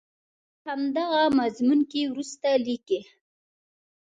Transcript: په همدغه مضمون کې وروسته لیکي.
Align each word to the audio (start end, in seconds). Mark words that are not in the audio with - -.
په 0.61 0.69
همدغه 0.75 1.21
مضمون 1.39 1.79
کې 1.91 2.01
وروسته 2.11 2.47
لیکي. 2.65 2.99